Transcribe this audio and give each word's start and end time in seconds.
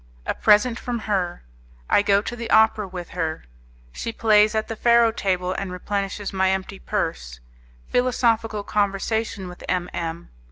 A 0.25 0.33
Present 0.33 0.79
From 0.79 0.97
Her 0.97 1.43
I 1.87 2.01
Go 2.01 2.23
to 2.23 2.35
the 2.35 2.49
Opera 2.49 2.87
With 2.87 3.09
Her 3.09 3.43
She 3.91 4.11
Plays 4.11 4.55
At 4.55 4.67
the 4.67 4.75
Faro 4.75 5.11
Table 5.11 5.51
and 5.53 5.71
Replenishes 5.71 6.33
My 6.33 6.49
Empty 6.49 6.79
Purse 6.79 7.39
Philosophical 7.91 8.63
Conversation 8.63 9.47
With 9.47 9.63
M. 9.69 9.91
M. 9.93 10.29